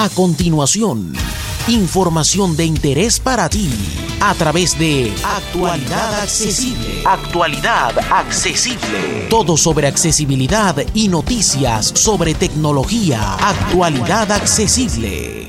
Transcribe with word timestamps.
A 0.00 0.08
continuación, 0.08 1.12
información 1.66 2.56
de 2.56 2.64
interés 2.64 3.18
para 3.18 3.48
ti 3.48 3.68
a 4.20 4.32
través 4.34 4.78
de 4.78 5.12
Actualidad 5.24 6.22
Accesible. 6.22 7.02
Actualidad 7.04 7.98
Accesible. 8.08 9.26
Todo 9.28 9.56
sobre 9.56 9.88
accesibilidad 9.88 10.76
y 10.94 11.08
noticias 11.08 11.86
sobre 11.86 12.34
tecnología. 12.34 13.34
Actualidad 13.40 14.30
Accesible. 14.30 15.48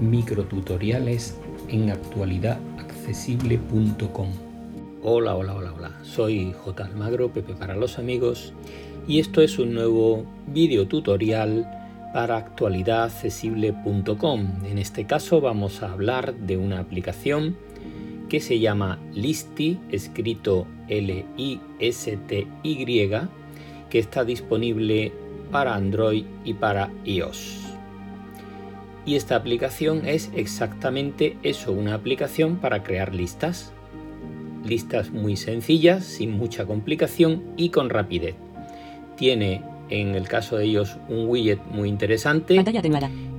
Microtutoriales 0.00 1.34
en 1.66 1.90
actualidadaccesible.com. 1.90 4.28
Hola, 5.02 5.34
hola, 5.34 5.56
hola, 5.56 5.72
hola. 5.76 5.98
Soy 6.04 6.54
J. 6.64 6.84
Almagro, 6.84 7.32
Pepe 7.32 7.54
para 7.54 7.74
los 7.74 7.98
amigos, 7.98 8.52
y 9.08 9.18
esto 9.18 9.42
es 9.42 9.58
un 9.58 9.74
nuevo 9.74 10.24
video 10.46 10.86
tutorial 10.86 11.79
para 12.12 12.36
actualidadaccesible.com. 12.36 14.64
En 14.64 14.78
este 14.78 15.06
caso 15.06 15.40
vamos 15.40 15.82
a 15.82 15.92
hablar 15.92 16.34
de 16.34 16.56
una 16.56 16.78
aplicación 16.80 17.56
que 18.28 18.40
se 18.40 18.58
llama 18.60 18.98
Listy, 19.12 19.78
escrito 19.90 20.66
L-I-S-T-Y, 20.88 22.48
que 23.90 23.98
está 23.98 24.24
disponible 24.24 25.12
para 25.50 25.74
Android 25.74 26.24
y 26.44 26.54
para 26.54 26.90
iOS. 27.04 27.58
Y 29.04 29.16
esta 29.16 29.34
aplicación 29.34 30.06
es 30.06 30.30
exactamente 30.34 31.36
eso, 31.42 31.72
una 31.72 31.94
aplicación 31.94 32.56
para 32.56 32.82
crear 32.82 33.14
listas. 33.14 33.72
Listas 34.64 35.10
muy 35.10 35.36
sencillas, 35.36 36.04
sin 36.04 36.32
mucha 36.32 36.66
complicación 36.66 37.42
y 37.56 37.70
con 37.70 37.90
rapidez. 37.90 38.36
Tiene 39.16 39.62
en 39.90 40.14
el 40.14 40.28
caso 40.28 40.56
de 40.56 40.64
ellos 40.64 40.96
un 41.08 41.28
widget 41.28 41.60
muy 41.66 41.88
interesante 41.88 42.56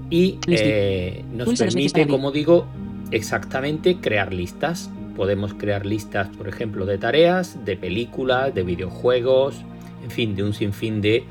y 0.09 0.37
eh, 0.47 1.23
nos 1.33 1.57
permite, 1.57 2.05
como 2.05 2.31
digo, 2.31 2.67
exactamente 3.11 3.97
crear 3.97 4.33
listas. 4.33 4.91
Podemos 5.15 5.53
crear 5.53 5.85
listas, 5.85 6.27
por 6.29 6.49
ejemplo, 6.49 6.85
de 6.85 6.97
tareas, 6.97 7.63
de 7.65 7.77
películas, 7.77 8.53
de 8.53 8.63
videojuegos, 8.63 9.55
en 10.03 10.11
fin, 10.11 10.35
de 10.35 10.43
un 10.43 10.53
sinfín 10.53 11.01
de 11.01 11.23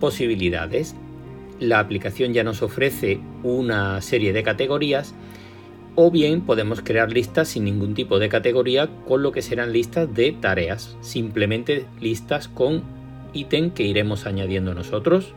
posibilidades. 0.00 0.96
La 1.60 1.78
aplicación 1.78 2.32
ya 2.32 2.44
nos 2.44 2.62
ofrece 2.62 3.20
una 3.42 4.00
serie 4.00 4.32
de 4.32 4.42
categorías 4.42 5.14
o 5.94 6.10
bien 6.10 6.40
podemos 6.40 6.80
crear 6.80 7.12
listas 7.12 7.48
sin 7.48 7.64
ningún 7.64 7.94
tipo 7.94 8.18
de 8.18 8.28
categoría 8.28 8.88
con 9.06 9.22
lo 9.22 9.32
que 9.32 9.42
serán 9.42 9.72
listas 9.72 10.12
de 10.12 10.32
tareas, 10.32 10.96
simplemente 11.00 11.86
listas 12.00 12.48
con 12.48 12.82
ítem 13.34 13.70
que 13.70 13.82
iremos 13.82 14.26
añadiendo 14.26 14.74
nosotros 14.74 15.34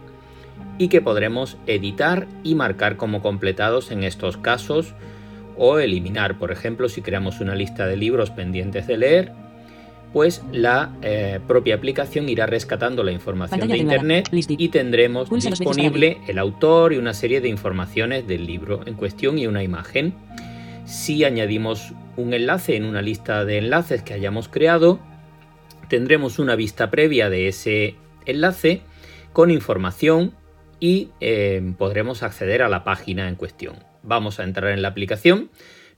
y 0.78 0.88
que 0.88 1.02
podremos 1.02 1.58
editar 1.66 2.28
y 2.44 2.56
marcar 2.56 2.98
como 2.98 3.22
completados 3.22 3.92
en 3.92 4.04
estos 4.04 4.38
casos 4.38 4.94
o 5.58 5.80
eliminar. 5.80 6.38
Por 6.38 6.52
ejemplo, 6.52 6.88
si 6.90 7.02
creamos 7.02 7.40
una 7.40 7.56
lista 7.56 7.88
de 7.88 7.98
libros 7.98 8.30
pendientes 8.30 8.88
de 8.88 8.98
leer, 8.98 9.32
pues 10.14 10.42
la 10.52 10.96
eh, 11.02 11.40
propia 11.48 11.76
aplicación 11.76 12.30
irá 12.30 12.46
rescatando 12.46 13.04
la 13.04 13.12
información 13.12 13.68
de 13.68 13.78
Internet 13.78 14.30
y 14.32 14.70
tendremos 14.70 15.30
disponible 15.30 16.18
el 16.28 16.40
autor 16.40 16.94
y 16.94 16.98
una 16.98 17.14
serie 17.14 17.42
de 17.42 17.50
informaciones 17.50 18.28
del 18.28 18.46
libro 18.46 18.82
en 18.86 18.94
cuestión 18.94 19.38
y 19.38 19.48
una 19.48 19.64
imagen. 19.64 20.14
Si 20.86 21.24
añadimos 21.26 21.94
un 22.16 22.34
enlace 22.34 22.78
en 22.78 22.86
una 22.86 23.02
lista 23.02 23.44
de 23.44 23.58
enlaces 23.58 24.02
que 24.02 24.14
hayamos 24.14 24.48
creado, 24.48 25.00
tendremos 25.88 26.40
una 26.40 26.56
vista 26.56 26.90
previa 26.90 27.30
de 27.30 27.48
ese 27.48 27.96
enlace 28.26 28.82
con 29.34 29.52
información 29.52 30.34
y 30.80 31.10
eh, 31.20 31.74
podremos 31.78 32.24
acceder 32.24 32.62
a 32.62 32.70
la 32.70 32.84
página 32.84 33.28
en 33.28 33.36
cuestión. 33.36 33.78
Vamos 34.04 34.40
a 34.40 34.44
entrar 34.44 34.72
en 34.72 34.82
la 34.82 34.90
aplicación, 34.90 35.50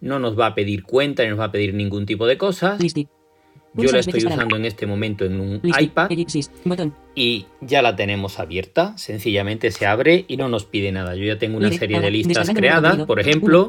no 0.01 0.19
nos 0.19 0.39
va 0.39 0.47
a 0.47 0.55
pedir 0.55 0.83
cuenta 0.83 1.23
ni 1.23 1.29
nos 1.29 1.39
va 1.39 1.45
a 1.45 1.51
pedir 1.51 1.73
ningún 1.73 2.05
tipo 2.05 2.27
de 2.27 2.37
cosas. 2.37 2.79
Yo 3.75 3.91
la 3.91 3.99
estoy 3.99 4.25
usando 4.25 4.55
en 4.55 4.65
este 4.65 4.87
momento 4.87 5.25
en 5.25 5.39
un 5.39 5.61
iPad 5.63 6.09
y 7.13 7.45
ya 7.61 7.81
la 7.81 7.95
tenemos 7.95 8.39
abierta. 8.39 8.97
Sencillamente 8.97 9.69
se 9.71 9.85
abre 9.85 10.25
y 10.27 10.37
no 10.37 10.49
nos 10.49 10.65
pide 10.65 10.91
nada. 10.91 11.15
Yo 11.15 11.25
ya 11.25 11.37
tengo 11.37 11.57
una 11.57 11.71
serie 11.71 11.99
de 11.99 12.11
listas 12.11 12.49
creadas, 12.49 13.05
por 13.05 13.19
ejemplo, 13.19 13.67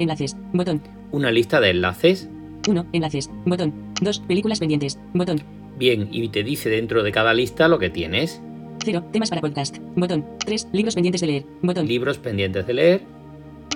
una 1.10 1.30
lista 1.30 1.60
de 1.60 1.70
enlaces. 1.70 2.28
1. 2.68 2.86
Enlaces. 2.92 3.30
Botón. 3.46 3.72
2. 4.02 4.20
Películas 4.20 4.60
pendientes. 4.60 4.98
Botón. 5.14 5.42
Bien, 5.80 6.08
y 6.12 6.28
te 6.28 6.42
dice 6.42 6.68
dentro 6.68 7.02
de 7.02 7.10
cada 7.10 7.32
lista 7.32 7.66
lo 7.66 7.78
que 7.78 7.88
tienes. 7.88 8.42
0. 8.84 9.02
Temas 9.12 9.30
para 9.30 9.40
podcast. 9.40 9.78
Botón. 9.96 10.26
3. 10.44 10.68
Libros 10.72 10.94
pendientes 10.94 11.22
de 11.22 11.26
leer. 11.26 11.46
Botón. 11.62 11.88
Libros 11.88 12.18
pendientes 12.18 12.66
de 12.66 12.74
leer. 12.74 13.00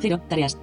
0. 0.03 0.21
Tareas. 0.29 0.59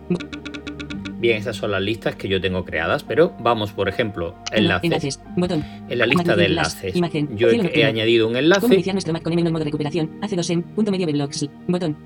Bien, 1.17 1.37
esas 1.37 1.55
son 1.55 1.71
las 1.71 1.81
listas 1.81 2.15
que 2.15 2.27
yo 2.27 2.39
tengo 2.39 2.63
creadas, 2.63 3.03
pero 3.03 3.33
vamos, 3.39 3.71
por 3.71 3.89
ejemplo, 3.89 4.35
enlaces. 4.51 4.83
enlaces. 4.83 5.19
Botón. 5.35 5.65
En 5.89 5.97
la 5.97 6.05
lista 6.05 6.35
de 6.35 6.45
enlaces. 6.45 6.95
Imagen. 6.95 7.35
Yo 7.35 7.49
he, 7.49 7.71
he 7.73 7.85
añadido 7.85 8.27
un 8.27 8.35
enlace. 8.35 8.61
¿Cómo 8.61 8.75
iniciar 8.75 8.93
nuestro 8.93 9.11
Mac 9.11 9.23
con 9.23 9.33
en 9.33 9.51
modo 9.51 9.63
recuperación? 9.63 10.11
Hace 10.21 10.35
2 10.35 10.47
en 10.51 10.61
punto 10.61 10.91
medio 10.91 11.07
blogs. 11.07 11.49
Botón. 11.67 11.97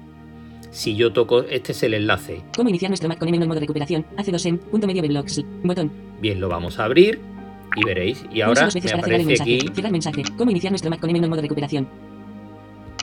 Si 0.72 0.96
yo 0.96 1.12
toco, 1.12 1.42
este 1.42 1.74
es 1.74 1.84
el 1.84 1.94
enlace. 1.94 2.42
¿Cómo 2.56 2.70
iniciar 2.70 2.90
nuestro 2.90 3.10
Mac 3.10 3.18
con 3.20 3.28
en 3.28 3.46
modo 3.50 3.60
recuperación? 3.60 4.06
Hace 4.16 4.32
2 4.32 4.46
en 4.46 4.58
punto 4.60 4.88
medio 4.88 5.02
blogs. 5.02 5.44
Botón. 5.62 5.92
Bien, 6.22 6.40
lo 6.40 6.48
vamos 6.48 6.80
a 6.80 6.86
abrir 6.86 7.35
y 7.76 7.84
veréis. 7.84 8.26
Y 8.32 8.42
ahora 8.42 8.70
me 8.74 8.92
aparece 8.92 9.42
aquí. 9.42 9.60
Cierra 9.74 9.88
el 9.88 9.92
mensaje. 9.92 10.24
¿Cómo 10.38 10.52
iniciar 10.52 10.72
nuestro 10.72 10.90
Mac 10.90 11.00
con 11.00 11.10
M 11.10 11.20
en 11.20 11.30
modo 11.30 11.42
recuperación? 11.42 11.88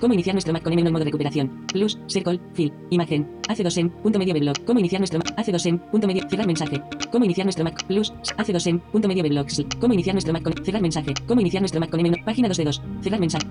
¿Cómo 0.02 0.14
iniciar 0.14 0.34
nuestro 0.34 0.52
Mac 0.52 0.64
con 0.64 0.72
M 0.72 0.82
en 0.82 0.92
modo 0.92 1.04
recuperación? 1.04 1.64
Plus, 1.72 1.96
circle, 2.08 2.40
fill, 2.54 2.72
imagen, 2.90 3.24
hace 3.48 3.62
2 3.62 3.76
en, 3.76 3.90
punto 3.90 4.18
medio 4.18 4.34
blog. 4.34 4.56
¿Cómo 4.64 4.80
iniciar 4.80 5.00
nuestro 5.00 5.20
Mac? 5.20 5.32
Hace 5.36 5.52
2 5.52 5.66
en, 5.66 5.78
punto 5.78 6.08
medio, 6.08 6.28
cierra 6.28 6.42
el 6.42 6.48
mensaje. 6.48 6.82
¿Cómo 7.12 7.24
iniciar 7.24 7.46
nuestro 7.46 7.62
Mac? 7.62 7.86
Plus, 7.86 8.12
hace 8.36 8.52
2 8.52 8.66
en, 8.66 8.80
punto 8.80 9.06
medio 9.06 9.22
blog. 9.22 9.46
¿Cómo 9.78 9.94
iniciar 9.94 10.16
nuestro 10.16 10.32
Mac 10.32 10.42
con, 10.42 10.54
cerrar 10.64 10.82
mensaje. 10.82 11.14
¿Cómo 11.28 11.40
iniciar 11.40 11.62
nuestro 11.62 11.78
Mac 11.78 11.90
con 11.90 12.00
M? 12.00 12.16
Página 12.24 12.48
2 12.48 12.56
de 12.56 12.64
2. 12.64 12.82
Cerrar 13.00 13.20
mensaje. 13.20 13.46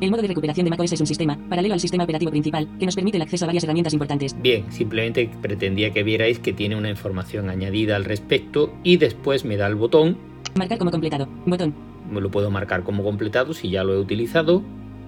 El 0.00 0.10
modo 0.12 0.22
de 0.22 0.28
recuperación 0.28 0.66
de 0.66 0.70
macOS 0.70 0.92
es 0.92 1.00
un 1.00 1.06
sistema, 1.08 1.36
paralelo 1.48 1.74
al 1.74 1.80
sistema 1.80 2.04
operativo 2.04 2.30
principal, 2.30 2.68
que 2.78 2.86
nos 2.86 2.94
permite 2.94 3.16
el 3.16 3.22
acceso 3.22 3.44
a 3.44 3.46
varias 3.46 3.64
herramientas 3.64 3.92
importantes. 3.92 4.40
Bien, 4.40 4.70
simplemente 4.70 5.28
pretendía 5.42 5.90
que 5.92 6.04
vierais 6.04 6.38
que 6.38 6.52
tiene 6.52 6.76
una 6.76 6.90
información 6.90 7.50
añadida 7.50 7.96
al 7.96 8.04
respecto 8.04 8.72
y 8.84 8.98
después 8.98 9.44
me 9.44 9.56
da 9.56 9.66
el 9.66 9.74
botón 9.74 10.16
Marcar 10.58 10.78
como 10.78 10.90
completado. 10.90 11.28
Botón. 11.46 11.74
Me 12.10 12.20
lo 12.20 12.30
puedo 12.30 12.50
marcar 12.50 12.82
como 12.82 13.04
completado 13.04 13.54
si 13.54 13.70
ya 13.70 13.84
lo 13.84 13.94
he 13.94 13.98
utilizado. 13.98 14.62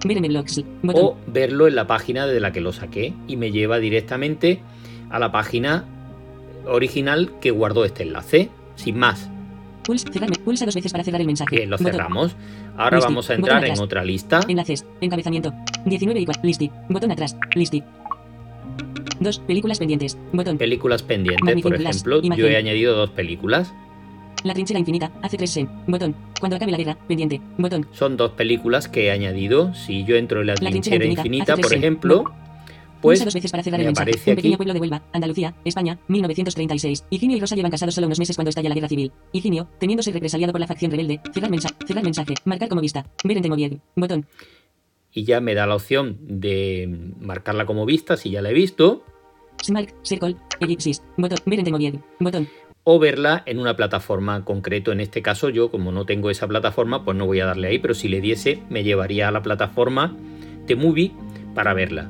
Ver 0.05 0.17
en 0.17 0.25
el 0.25 0.33
logs. 0.33 0.63
Botón. 0.81 1.03
O 1.03 1.17
verlo 1.27 1.67
en 1.67 1.75
la 1.75 1.87
página 1.87 2.25
de 2.25 2.39
la 2.39 2.51
que 2.51 2.61
lo 2.61 2.71
saqué 2.71 3.13
y 3.27 3.35
me 3.35 3.51
lleva 3.51 3.79
directamente 3.79 4.61
a 5.09 5.19
la 5.19 5.31
página 5.31 5.85
original 6.65 7.33
que 7.41 7.51
guardó 7.51 7.85
este 7.85 8.03
enlace. 8.03 8.49
Sin 8.75 8.97
más. 8.97 9.29
Pulsa, 9.83 10.07
pulsa 10.45 10.65
dos 10.65 10.75
veces 10.75 10.91
para 10.91 11.03
cerrar 11.03 11.21
el 11.21 11.27
mensaje. 11.27 11.55
Bien, 11.55 11.69
lo 11.69 11.77
cerramos. 11.77 12.35
Ahora 12.77 12.99
vamos 12.99 13.29
a 13.29 13.33
entrar 13.33 13.65
en 13.65 13.79
otra 13.79 14.03
lista. 14.03 14.39
Enlaces. 14.47 14.85
Encabezamiento. 15.01 15.53
19 15.85 16.19
y 16.19 16.25
4. 16.25 16.43
Listi. 16.45 16.71
Botón 16.87 17.11
atrás. 17.11 17.35
Listi. 17.55 17.83
Dos 19.19 19.39
películas 19.39 19.79
pendientes. 19.79 20.17
Botón. 20.31 20.57
Películas 20.57 21.03
pendientes, 21.03 21.61
por 21.61 21.75
ejemplo. 21.75 22.21
Yo 22.21 22.47
he 22.47 22.55
añadido 22.55 22.95
dos 22.95 23.09
películas. 23.09 23.73
La 24.43 24.53
trinchera 24.53 24.79
infinita, 24.79 25.11
hace 25.21 25.37
3 25.37 25.57
en, 25.57 25.69
botón. 25.87 26.15
Cuando 26.39 26.55
acabe 26.55 26.71
la 26.71 26.77
guerra, 26.77 26.97
pendiente, 27.07 27.41
botón. 27.57 27.87
Son 27.91 28.17
dos 28.17 28.31
películas 28.31 28.87
que 28.87 29.05
he 29.05 29.11
añadido. 29.11 29.73
Si 29.73 30.03
yo 30.03 30.15
entro 30.15 30.41
en 30.41 30.47
la, 30.47 30.55
trinchera, 30.55 31.05
infinita, 31.05 31.55
por 31.57 31.73
ejemplo, 31.73 32.23
pues 33.01 33.23
dos 33.23 33.33
veces 33.33 33.51
para 33.51 33.63
cerrar 33.63 33.79
el 33.79 33.87
mensaje. 33.87 34.11
Un 34.27 34.35
pequeño 34.35 34.57
pueblo 34.57 34.73
de 34.73 34.79
Huelva, 34.79 35.01
Andalucía, 35.11 35.53
España, 35.65 35.99
1936. 36.07 37.05
Higinio 37.09 37.37
y 37.37 37.39
Rosa 37.39 37.55
llevan 37.55 37.71
casados 37.71 37.95
solo 37.95 38.07
unos 38.07 38.19
meses 38.19 38.35
cuando 38.35 38.49
estalla 38.49 38.69
la 38.69 38.75
guerra 38.75 38.87
civil. 38.87 39.11
Higinio, 39.31 39.67
teniéndose 39.79 40.11
represaliado 40.11 40.53
por 40.53 40.61
la 40.61 40.67
facción 40.67 40.91
rebelde, 40.91 41.19
cerrar 41.33 41.49
mensaje, 41.49 41.75
cerrar 41.85 42.03
mensaje, 42.03 42.33
marcar 42.45 42.69
como 42.69 42.81
vista, 42.81 43.05
ver 43.23 43.37
en 43.37 43.43
Demoviel, 43.43 43.81
botón. 43.95 44.25
Y 45.11 45.25
ya 45.25 45.41
me 45.41 45.53
da 45.53 45.67
la 45.67 45.75
opción 45.75 46.17
de 46.21 47.11
marcarla 47.19 47.65
como 47.65 47.85
vista 47.85 48.17
si 48.17 48.31
ya 48.31 48.41
la 48.41 48.51
he 48.51 48.53
visto. 48.53 49.03
Smart, 49.63 49.89
Circle, 50.03 50.37
Ellipsis, 50.59 51.03
botón, 51.17 51.39
ver 51.45 51.59
en 51.59 51.65
Demoviel, 51.65 51.99
botón 52.19 52.47
o 52.83 52.99
verla 52.99 53.43
en 53.45 53.59
una 53.59 53.75
plataforma 53.75 54.43
concreto. 54.43 54.91
En 54.91 54.99
este 54.99 55.21
caso 55.21 55.49
yo 55.49 55.69
como 55.69 55.91
no 55.91 56.05
tengo 56.05 56.29
esa 56.29 56.47
plataforma 56.47 57.03
pues 57.03 57.17
no 57.17 57.25
voy 57.25 57.39
a 57.39 57.45
darle 57.45 57.67
ahí, 57.67 57.79
pero 57.79 57.93
si 57.93 58.07
le 58.07 58.21
diese 58.21 58.61
me 58.69 58.83
llevaría 58.83 59.27
a 59.27 59.31
la 59.31 59.41
plataforma 59.41 60.15
de 60.65 60.75
Movie 60.75 61.11
para 61.53 61.73
verla. 61.73 62.09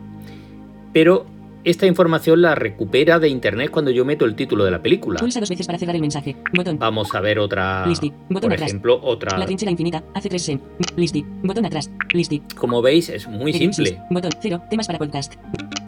Pero 0.94 1.25
esta 1.63 1.85
información 1.85 2.41
la 2.41 2.56
recupera 2.56 3.19
de 3.19 3.29
internet 3.29 3.69
cuando 3.69 3.91
yo 3.91 4.03
meto 4.03 4.25
el 4.25 4.35
título 4.35 4.65
de 4.65 4.71
la 4.71 4.81
película. 4.81 5.19
Pulsa 5.19 5.39
dos 5.39 5.50
veces 5.50 5.68
para 5.68 5.77
cerrar 5.77 5.95
el 5.95 6.01
mensaje. 6.01 6.35
Botón. 6.53 6.79
Vamos 6.79 7.13
a 7.13 7.21
ver 7.21 7.38
otra. 7.38 7.85
Listi. 7.85 8.12
Botón 8.29 8.50
por 8.50 8.53
atrás. 8.53 8.69
ejemplo, 8.69 9.00
otra. 9.01 9.38
La 9.38 9.45
trinchera 9.45 9.71
infinita. 9.71 10.03
Hace 10.15 10.29
3 10.29 10.50
en. 10.50 10.62
Listi. 10.95 11.23
Botón 11.44 11.65
atrás. 11.65 11.91
Listi. 12.13 12.41
Como 12.56 12.81
veis, 12.81 13.09
es 13.09 13.27
muy 13.27 13.53
simple. 13.53 14.01
Botón. 14.09 14.31
Cero. 14.41 14.62
Temas 14.69 14.88
para 14.88 14.97
podcast. 14.97 15.35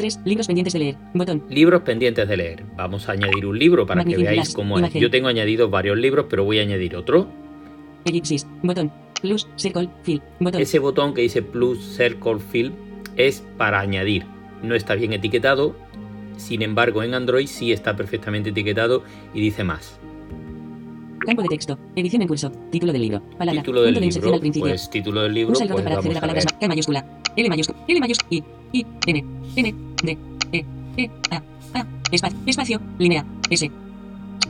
3. 0.03 0.19
Libros 0.25 0.47
pendientes 0.47 0.73
de 0.73 0.79
leer. 0.79 0.95
Botón. 1.13 1.43
Libros 1.49 1.81
pendientes 1.83 2.27
de 2.27 2.35
leer. 2.35 2.65
Vamos 2.75 3.07
a 3.07 3.13
añadir 3.13 3.45
un 3.45 3.57
libro 3.57 3.85
para 3.85 4.03
que 4.03 4.17
veáis 4.17 4.53
cómo 4.53 4.77
es. 4.77 4.93
Yo 4.93 5.09
tengo 5.09 5.29
añadido 5.29 5.69
varios 5.69 5.97
libros, 5.97 6.25
pero 6.29 6.43
voy 6.43 6.59
a 6.59 6.63
añadir 6.63 6.97
otro. 6.97 7.29
Elipsis. 8.03 8.45
Botón. 8.61 8.91
Plus. 9.21 9.47
Circle. 9.55 9.89
Fill. 10.01 10.21
Botón. 10.41 10.61
Ese 10.61 10.79
botón 10.79 11.13
que 11.13 11.21
dice 11.21 11.41
Plus 11.41 11.79
Circle 11.95 12.39
Fill 12.39 12.73
es 13.15 13.45
para 13.57 13.79
añadir. 13.79 14.25
No 14.61 14.75
está 14.75 14.95
bien 14.95 15.11
etiquetado 15.13 15.75
Sin 16.35 16.61
embargo, 16.61 17.03
en 17.03 17.13
Android 17.13 17.47
sí 17.47 17.71
está 17.71 17.95
perfectamente 17.95 18.49
etiquetado 18.49 19.03
y 19.33 19.39
dice 19.39 19.63
más. 19.63 19.97
Campo 21.25 21.43
de 21.43 21.47
texto. 21.47 21.79
Edición 21.95 22.23
en 22.23 22.27
curso. 22.27 22.51
Título 22.71 22.91
del 22.91 23.03
libro. 23.03 23.21
Palabra. 23.37 23.61
Título 23.61 23.83
del 23.83 23.93
punto 23.93 24.05
de 24.05 24.13
libro, 24.15 24.33
al 24.33 24.39
principio. 24.41 24.69
pues 24.69 24.89
título 24.89 25.21
del 25.21 25.33
libro, 25.33 25.53
Pulsa 25.53 25.63
el 25.63 25.69
pues 25.69 25.85
ratón 25.85 25.85
para 25.85 25.99
acceder 25.99 26.17
a 26.17 26.21
palabras 26.21 26.45
K 26.59 26.67
mayúscula, 26.67 27.05
L 27.37 27.49
mayúscula, 27.49 27.79
L 27.87 27.99
mayúscula, 28.01 28.27
I, 28.29 28.43
I, 28.73 28.85
N, 29.07 29.23
N, 29.55 29.75
D, 30.03 30.17
E, 30.51 30.65
E, 30.97 31.09
A, 31.31 31.41
A, 31.79 31.87
espacio, 32.11 32.39
espacio, 32.45 32.81
línea, 32.99 33.25
S, 33.49 33.71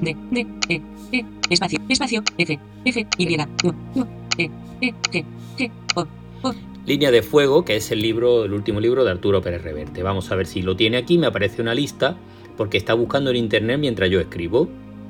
D, 0.02 0.18
D, 0.32 0.48
E, 0.70 0.82
E, 1.12 1.26
espacio, 1.50 1.80
espacio, 1.88 2.24
F, 2.38 2.60
F, 2.86 3.08
Y, 3.18 3.38
U, 3.38 3.74
U, 3.96 4.08
E, 4.38 4.50
E, 4.82 4.94
G, 5.12 5.26
G, 5.58 5.72
O, 5.96 6.08
O, 6.42 6.54
Línea 6.86 7.12
de 7.12 7.22
Fuego, 7.22 7.64
que 7.64 7.78
es 7.78 7.92
el 7.92 8.02
libro, 8.02 8.44
el 8.44 8.54
último 8.54 8.80
libro 8.80 9.06
de 9.06 9.12
Arturo 9.12 9.42
Pérez 9.42 9.62
Reverte. 9.62 10.04
Vamos 10.04 10.32
a 10.32 10.36
ver 10.36 10.48
si 10.48 10.62
lo 10.62 10.76
tiene 10.76 10.98
aquí. 10.98 11.18
Me 11.18 11.28
aparece 11.28 11.62
una 11.62 11.74
lista 11.74 12.18
porque 12.58 12.78
está 12.78 12.94
buscando 12.94 13.30
en 13.30 13.38
internet 13.38 13.80
mientras 13.80 14.10
yo 14.10 14.20
escribo. 14.20 14.68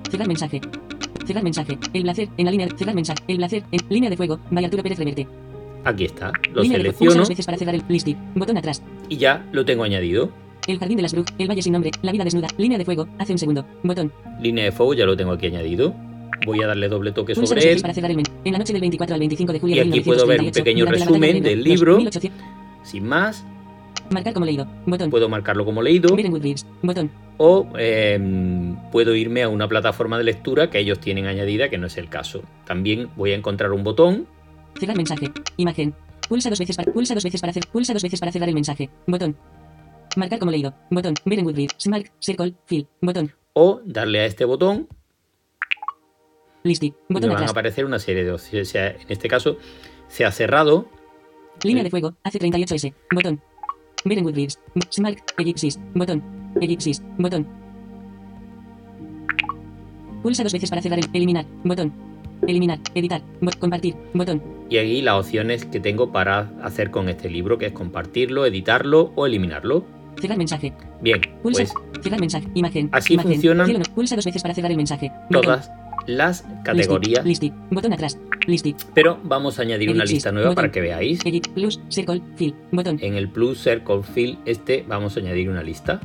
cerrar 0.10 0.28
mensaje. 0.28 0.62
Cerrar 1.26 1.44
mensaje. 1.44 1.78
El 1.94 2.04
placer, 2.04 2.30
en 2.38 2.46
la 2.46 2.52
línea, 2.52 2.68
cerrar 2.78 2.94
mensaje. 2.94 3.24
El 3.28 3.38
placer, 3.38 3.64
en 3.72 3.80
línea 3.90 4.10
de 4.10 4.18
fuego, 4.18 4.40
by 4.52 4.66
Arturo 4.66 4.84
Pérez 4.84 5.00
Reverte. 5.00 5.28
Aquí 5.84 6.06
está. 6.06 6.32
Lo 6.54 6.62
línea 6.62 6.78
de 6.78 6.84
selecciono 6.84 7.16
dos 7.16 7.30
veces 7.30 7.46
para 7.46 7.58
cerrar 7.58 7.74
el 7.76 7.84
listi. 7.88 8.16
Botón 8.36 8.58
atrás. 8.58 8.84
Y 9.10 9.18
ya 9.18 9.46
lo 9.52 9.66
tengo 9.66 9.84
añadido. 9.84 10.32
El 10.68 10.80
jardín 10.80 10.98
de 10.98 11.04
las 11.04 11.14
brujas, 11.14 11.34
el 11.38 11.50
valle 11.50 11.62
sin 11.62 11.74
nombre, 11.74 11.92
la 12.02 12.12
vida 12.12 12.24
desnuda, 12.24 12.48
línea 12.58 12.78
de 12.78 12.86
fuego, 12.86 13.08
hace 13.20 13.34
un 13.34 13.38
segundo. 13.38 13.66
Botón. 13.84 14.12
Línea 14.42 14.66
de 14.66 14.72
Fuego 14.72 14.94
ya 14.94 15.06
lo 15.06 15.18
tengo 15.18 15.34
aquí 15.34 15.48
añadido. 15.48 15.94
Voy 16.46 16.62
a 16.62 16.68
darle 16.68 16.90
doble 16.90 17.12
toque 17.12 17.36
Pulsa 17.36 17.56
sobre 17.56 17.72
él. 17.72 17.82
para 17.82 17.94
cerrar 17.94 18.12
el 18.12 18.18
menú. 18.18 18.30
En 18.44 18.54
la 18.54 18.60
noche 18.60 18.74
del 18.74 18.82
24 18.82 19.14
al 19.14 19.20
25 19.20 19.54
de 19.54 19.60
julio 19.60 19.76
Y 19.76 19.80
aquí 19.80 20.02
puedo 20.02 20.26
ver 20.28 20.40
un 20.40 20.46
1938, 20.46 20.64
pequeño 20.64 20.86
resumen 20.86 21.44
de 21.44 21.50
del 21.50 21.64
libro. 21.64 21.98
1800, 21.98 22.42
Sin 22.84 23.06
más, 23.06 23.46
Marcar 24.10 24.34
como 24.34 24.46
leído. 24.46 24.68
Botón. 24.86 25.10
puedo 25.10 25.30
marcarlo 25.30 25.66
como 25.66 25.82
leído. 25.82 26.10
Goodreads. 26.16 26.66
Botón. 26.82 27.10
o 27.38 27.68
eh, 27.78 28.20
puedo 28.92 29.16
irme 29.16 29.44
a 29.44 29.50
una 29.50 29.68
plataforma 29.68 30.18
de 30.18 30.26
lectura 30.26 30.70
que 30.70 30.80
ellos 30.80 31.00
tienen 31.00 31.26
añadida, 31.26 31.70
que 31.70 31.78
no 31.78 31.88
es 31.88 31.98
el 31.98 32.10
caso. 32.10 32.42
También 32.66 33.10
voy 33.16 33.32
a 33.32 33.36
encontrar 33.36 33.72
un 33.72 33.84
botón 33.84 34.28
Cerrar 34.80 34.98
mensaje. 34.98 35.32
Imagen. 35.58 35.94
Pulsa 36.30 36.50
dos 36.50 36.60
veces 36.60 36.76
para 36.76 36.92
pulsa 36.92 37.14
dos 37.14 37.24
veces 37.24 37.42
para 37.42 37.52
hacer 37.52 37.68
pulsa 37.68 37.94
dos 37.94 38.04
veces 38.04 38.20
para 38.20 38.32
cerrar 38.32 38.50
el 38.50 38.56
mensaje. 38.56 38.90
Botón. 39.08 39.38
Marcar 40.16 40.40
como 40.40 40.52
leído. 40.52 40.74
Botón. 40.90 41.14
Ver 41.26 41.40
en 41.40 41.46
Goodreads. 41.46 41.76
Smart. 41.80 42.08
Circle. 42.20 42.56
Fill. 42.66 42.88
Botón. 43.02 43.32
o 43.54 43.82
darle 43.86 44.20
a 44.22 44.26
este 44.26 44.46
botón 44.46 44.88
Listi. 46.64 46.88
y 46.88 46.94
me 47.10 47.16
Botón 47.16 47.34
van 47.34 47.44
a 47.44 47.52
aparecer 47.52 47.86
una 47.86 48.00
serie 48.00 48.24
de 48.24 48.32
opciones. 48.32 48.70
O 48.70 48.72
sea, 48.72 48.88
en 48.88 49.06
este 49.10 49.28
caso 49.28 49.58
se 50.08 50.26
ha 50.26 50.32
cerrado 50.32 50.88
Línea 51.64 51.84
de 51.84 51.90
fuego. 51.90 52.16
Hace 52.24 52.40
38S. 52.40 52.94
Botón. 53.14 53.42
Ver 54.06 54.18
en 54.18 54.24
Goodreads. 54.24 54.60
Ellipsis. 55.38 55.80
Botón. 55.94 56.24
Ellipsis. 56.60 57.02
Botón. 57.18 57.48
Pulsa 60.22 60.44
dos 60.44 60.54
veces 60.54 60.70
para 60.70 60.82
cerrar 60.82 61.00
el 61.00 61.10
eliminar. 61.14 61.46
Botón. 61.64 62.13
Eliminar. 62.48 62.80
Editar. 62.96 63.22
Compartir. 63.60 63.96
Botón. 64.14 64.42
y 64.70 64.78
aquí 64.78 65.02
las 65.02 65.16
opciones 65.26 65.66
que 65.66 65.80
tengo 65.80 66.12
para 66.12 66.52
hacer 66.62 66.92
con 66.92 67.10
este 67.10 67.30
libro, 67.30 67.58
que 67.58 67.68
es 67.68 67.74
compartirlo, 67.74 68.46
editarlo 68.46 69.12
o 69.16 69.26
eliminarlo. 69.26 69.86
Cerrar 70.20 70.38
mensaje. 70.38 70.74
Bien, 71.02 71.20
Pulsa. 71.42 71.64
pues 71.64 72.04
cerrar 72.04 72.20
mensaje. 72.20 72.48
Imagen. 72.54 72.90
Así 72.92 73.14
imagen. 73.14 73.34
funcionan 73.34 73.66
Cielo 73.68 73.84
Pulsa 73.96 74.16
dos 74.16 74.26
veces 74.26 74.42
para 74.42 74.54
cerrar 74.54 74.72
el 74.72 74.78
mensaje. 74.78 75.12
Botón. 75.30 75.42
todas 75.44 75.72
las 76.06 76.46
categorías. 76.64 77.26
Listi. 77.26 77.52
Botón 77.72 77.94
atrás. 77.94 78.18
Listi. 78.48 78.76
Pero 78.94 79.20
vamos 79.24 79.60
a 79.60 79.62
añadir 79.64 79.90
una 79.90 80.00
Ellipsis, 80.00 80.16
lista 80.18 80.32
nueva 80.32 80.50
botón. 80.50 80.56
para 80.56 80.72
que 80.72 80.82
veáis. 80.82 81.26
Edit. 81.26 81.48
Plus. 81.50 81.80
Circle. 81.90 82.22
Fill. 82.36 82.54
Botón. 82.72 82.98
En 83.02 83.16
el 83.16 83.30
Plus 83.30 83.60
Circle 83.64 84.04
Fill 84.04 84.38
este 84.46 84.84
vamos 84.88 85.16
a 85.18 85.20
añadir 85.20 85.50
una 85.50 85.64
lista. 85.64 86.02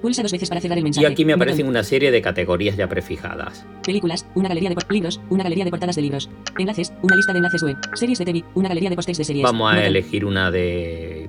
Pulsa 0.00 0.22
dos 0.22 0.32
veces 0.32 0.48
para 0.48 0.60
cerrar 0.60 0.78
el 0.78 0.82
Y 0.82 0.84
mensaje. 0.84 1.06
aquí 1.06 1.24
me 1.24 1.32
Botón. 1.32 1.42
aparecen 1.42 1.66
una 1.66 1.82
serie 1.82 2.10
de 2.10 2.22
categorías 2.22 2.76
ya 2.76 2.88
prefijadas. 2.88 3.66
Películas, 3.84 4.26
una 4.34 4.48
galería 4.48 4.70
de 4.70 4.76
libros, 4.90 5.20
una 5.28 5.42
galería 5.42 5.64
de 5.64 5.70
portadas 5.70 5.96
de 5.96 6.02
libros. 6.02 6.30
Enlaces, 6.58 6.92
una 7.02 7.16
lista 7.16 7.32
de 7.32 7.38
enlaces 7.38 7.62
web. 7.62 7.76
Series 7.94 8.18
de 8.18 8.24
TV, 8.24 8.44
una 8.54 8.68
galería 8.68 8.90
de 8.90 8.96
pósters 8.96 9.18
de 9.18 9.24
series. 9.24 9.42
Vamos 9.44 9.70
a 9.70 9.74
Botón. 9.74 9.86
elegir 9.86 10.24
una 10.24 10.50
de... 10.50 11.28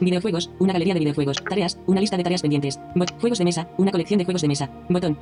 Videojuegos, 0.00 0.50
una 0.58 0.72
galería 0.72 0.94
de 0.94 1.00
videojuegos. 1.00 1.36
Tareas, 1.44 1.78
una 1.86 2.00
lista 2.00 2.16
de 2.16 2.22
tareas 2.24 2.42
pendientes. 2.42 2.78
Bot- 2.94 3.12
juegos 3.20 3.38
de 3.38 3.44
mesa, 3.44 3.68
una 3.78 3.92
colección 3.92 4.18
de 4.18 4.24
juegos 4.24 4.42
de 4.42 4.48
mesa. 4.48 4.68
Botón. 4.88 5.16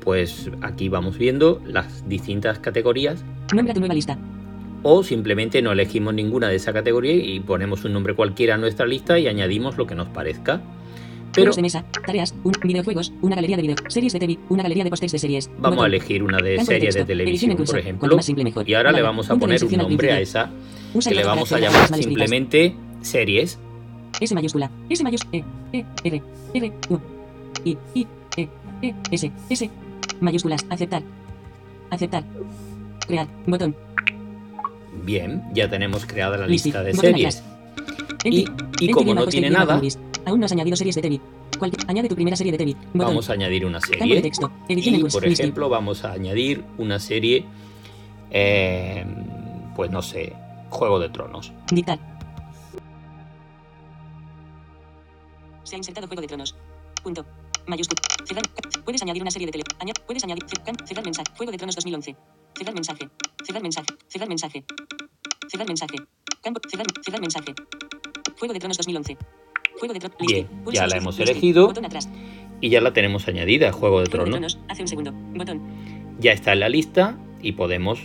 Pues 0.00 0.50
aquí 0.62 0.88
vamos 0.88 1.16
viendo 1.18 1.60
las 1.66 2.08
distintas 2.08 2.58
categorías. 2.58 3.24
Nombra 3.54 3.74
tu 3.74 3.80
nueva 3.80 3.94
lista. 3.94 4.18
O 4.82 5.02
simplemente 5.04 5.60
no 5.62 5.72
elegimos 5.72 6.14
ninguna 6.14 6.48
de 6.48 6.56
esa 6.56 6.72
categoría 6.72 7.14
y 7.14 7.40
ponemos 7.40 7.84
un 7.84 7.92
nombre 7.92 8.14
cualquiera 8.14 8.54
a 8.54 8.58
nuestra 8.58 8.86
lista 8.86 9.18
y 9.18 9.28
añadimos 9.28 9.76
lo 9.76 9.86
que 9.86 9.94
nos 9.94 10.08
parezca. 10.08 10.60
Pero 11.32 11.44
Juegos 11.44 11.56
de 11.56 11.62
mesa, 11.62 11.84
tareas, 12.04 12.34
un, 12.42 12.52
videojuegos, 12.62 13.12
una 13.22 13.36
galería 13.36 13.56
de 13.56 13.62
videojuegos. 13.62 13.94
Series 13.94 14.12
de 14.12 14.18
TV, 14.18 14.38
una 14.48 14.62
galería 14.62 14.84
de 14.84 14.90
pósters 14.90 15.12
de 15.12 15.18
series. 15.18 15.48
vamos 15.48 15.64
a 15.64 15.70
Botón. 15.70 15.86
elegir 15.86 16.22
una 16.22 16.38
de 16.38 16.56
Campo 16.56 16.72
serie 16.72 16.88
de 16.88 16.92
texto, 16.92 17.12
edición 17.12 17.18
televisión, 17.18 17.56
curso. 17.56 17.72
por 17.72 17.80
ejemplo. 17.80 18.16
más 18.16 18.24
simple, 18.24 18.44
mejor. 18.44 18.68
Y 18.68 18.74
ahora 18.74 18.90
le 18.90 18.96
Palabra, 18.96 19.10
vamos 19.10 19.30
a 19.30 19.34
de 19.34 19.40
poner 19.40 19.64
un 19.64 19.72
nombre 19.72 20.12
a 20.12 20.20
esa 20.20 20.50
Usa 20.92 21.10
que 21.10 21.16
le 21.16 21.24
vamos 21.24 21.52
a 21.52 21.58
llamar 21.60 21.94
simplemente 21.94 22.74
series. 23.02 23.58
S 24.20 24.34
mayúscula, 24.34 24.70
S 24.88 25.04
mayúscula, 25.04 25.38
E, 25.38 25.44
E, 25.72 25.84
R, 26.04 26.22
R, 26.54 26.72
U, 26.88 26.98
I, 27.64 27.78
I, 27.94 28.06
E, 28.36 28.48
E, 28.82 28.94
S, 29.12 29.30
S, 29.48 29.70
mayúsculas, 30.20 30.66
aceptar, 30.68 31.02
aceptar, 31.90 32.24
crear, 33.06 33.28
botón, 33.46 33.76
Bien, 35.04 35.42
ya 35.54 35.68
tenemos 35.68 36.04
creada 36.04 36.36
la 36.36 36.46
lista 36.46 36.82
de 36.82 36.94
series. 36.94 37.42
Y, 38.24 38.44
y 38.80 38.90
como 38.90 39.14
no 39.14 39.26
tiene 39.26 39.50
nada. 39.50 39.80
Aún 40.24 40.40
no 40.40 40.46
has 40.46 40.52
añadido 40.52 40.76
series 40.76 40.96
de 40.96 41.02
TV. 41.02 41.20
Añade 41.88 42.08
tu 42.08 42.14
primera 42.14 42.36
serie 42.36 42.52
de 42.52 42.58
TV, 42.58 42.72
botón, 42.94 43.08
vamos 43.08 43.28
a 43.28 43.32
añadir 43.34 43.66
una 43.66 43.80
campo 43.80 43.96
de 43.96 43.98
serie. 44.06 44.22
texto, 44.22 44.50
edición 44.68 44.94
Y, 44.94 45.04
por 45.04 45.26
ejemplo, 45.26 45.68
vamos 45.68 46.04
a 46.04 46.12
añadir 46.12 46.64
una 46.78 46.98
serie, 46.98 47.44
eh, 48.30 49.04
pues 49.76 49.90
no 49.90 50.00
sé, 50.00 50.32
Juego 50.70 50.98
de 50.98 51.08
Tronos. 51.10 51.52
dictar. 51.70 51.98
Se 55.64 55.74
ha 55.74 55.78
insertado 55.78 56.06
Juego 56.06 56.22
de 56.22 56.28
Tronos. 56.28 56.54
Punto. 57.02 57.24
Mayúscula. 57.66 58.00
Cerrar. 58.24 58.42
Puedes 58.84 59.02
añadir 59.02 59.22
una 59.22 59.30
serie 59.30 59.46
de 59.46 59.52
tele. 59.52 59.64
Puedes 60.06 60.24
añadir. 60.24 60.44
cerrar 60.84 61.04
mensaje. 61.04 61.30
Juego 61.36 61.52
de 61.52 61.58
Tronos 61.58 61.76
2011. 61.76 62.16
Cerrar 62.56 62.74
mensaje. 62.74 63.08
Cerrar 63.44 63.62
mensaje. 63.62 63.86
Cerrar 64.08 64.28
mensaje. 64.28 64.64
Cerrar 65.48 65.66
mensaje. 65.68 65.96
Campo. 66.42 66.60
Cerrar, 66.68 66.86
cerrar 67.02 67.20
mensaje. 67.20 67.54
Juego 68.38 68.54
de 68.54 68.60
Tronos 68.60 68.76
2011. 68.78 69.16
Bien, 70.26 70.46
ya 70.72 70.86
la 70.86 70.96
hemos 70.96 71.16
elegido. 71.30 71.66
Y 72.60 72.68
ya 72.68 72.80
la 72.80 72.92
tenemos 72.92 73.26
añadida, 73.28 73.72
Juego 73.72 74.00
de 74.02 74.06
Juego 74.10 74.24
de 74.26 74.30
Tronos. 74.32 74.58
Ya 76.18 76.32
está 76.32 76.52
en 76.52 76.60
la 76.60 76.68
lista 76.68 77.18
y 77.40 77.52
podemos 77.52 78.00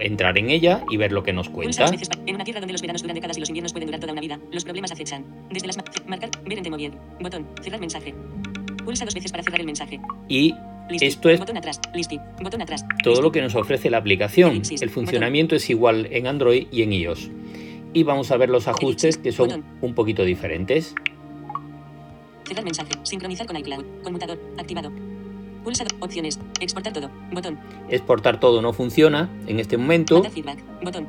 entrar 0.00 0.38
en 0.38 0.48
ella 0.48 0.84
y 0.90 0.96
ver 0.96 1.12
lo 1.12 1.22
que 1.24 1.32
nos 1.32 1.48
cuenta. 1.48 1.84
en 2.26 2.34
una 2.36 2.44
tierra 2.44 2.60
donde 2.60 2.72
los 2.72 2.80
veranos 2.80 3.02
duran 3.02 3.14
décadas 3.14 3.36
y 3.36 3.40
los 3.40 3.48
inviernos 3.50 3.72
pueden 3.72 3.86
durar 3.88 4.00
toda 4.00 4.12
una 4.12 4.20
vida, 4.22 4.38
los 4.52 4.64
problemas 4.64 4.92
acechan. 4.92 5.24
Desde 5.50 5.66
las 5.66 5.76
ma- 5.76 5.84
marcar, 6.06 6.30
ver 6.46 6.58
en 6.66 6.76
bien. 6.76 6.92
Botón, 7.20 7.46
cerrar 7.62 7.80
mensaje. 7.80 8.14
Pulsa 8.84 9.04
dos 9.04 9.14
veces 9.14 9.30
para 9.32 9.42
cerrar 9.42 9.60
el 9.60 9.66
mensaje. 9.66 10.00
Y. 10.28 10.54
Esto 11.08 11.28
es- 11.28 11.38
todo 13.04 13.20
lo 13.20 13.30
que 13.30 13.42
nos 13.42 13.54
ofrece 13.54 13.90
la 13.90 13.98
aplicación. 13.98 14.62
El 14.80 14.88
funcionamiento 14.88 15.54
es 15.56 15.68
igual 15.68 16.08
en 16.10 16.26
Android 16.26 16.66
y 16.70 16.80
en 16.82 16.92
iOS. 16.94 17.30
Y 17.92 18.04
vamos 18.04 18.30
a 18.30 18.38
ver 18.38 18.48
los 18.48 18.68
ajustes 18.68 19.18
que 19.18 19.32
son 19.32 19.64
un 19.82 19.94
poquito 19.94 20.24
diferentes. 20.24 20.94
Cerrar 22.48 22.64
mensaje. 22.64 22.90
Sincronizar 23.04 23.46
con 23.46 23.56
iCloud. 23.56 23.84
Conmutador. 24.02 24.38
Activado. 24.58 24.90
Pulsa 25.62 25.84
opciones. 26.00 26.40
Exportar 26.60 26.92
todo. 26.92 27.10
Botón. 27.32 27.58
Exportar 27.90 28.40
todo 28.40 28.62
no 28.62 28.72
funciona 28.72 29.28
en 29.46 29.60
este 29.60 29.76
momento 29.76 30.14
Mandar 30.14 30.32
feedback. 30.32 30.58
Botón. 30.82 31.06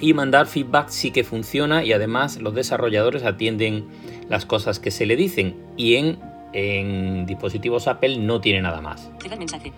y 0.00 0.12
mandar 0.14 0.46
feedback 0.46 0.88
sí 0.88 1.12
que 1.12 1.24
funciona 1.24 1.84
y 1.84 1.92
además 1.92 2.40
los 2.42 2.54
desarrolladores 2.54 3.22
atienden 3.22 3.86
las 4.28 4.44
cosas 4.44 4.78
que 4.80 4.90
se 4.90 5.06
le 5.06 5.16
dicen 5.16 5.56
y 5.76 5.94
en, 5.94 6.18
en 6.52 7.24
dispositivos 7.26 7.86
Apple 7.88 8.18
no 8.18 8.40
tiene 8.40 8.60
nada 8.60 8.80
más. 8.80 9.10
Cerrar 9.22 9.38
mensaje. 9.38 9.72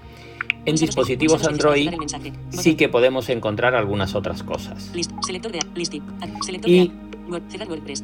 En 0.66 0.76
dispositivos 0.76 1.46
Android 1.46 1.90
sí 2.50 2.74
que 2.74 2.88
podemos 2.88 3.28
encontrar 3.28 3.74
algunas 3.74 4.14
otras 4.14 4.42
cosas. 4.42 4.90
List. 4.94 5.12
Selector 5.24 5.52
de. 5.52 5.58
Ac- 5.58 6.42
Selector 6.42 6.70
Y- 6.70 6.88
de 6.88 6.94
Word. 7.30 7.42
WordPress. 7.68 8.02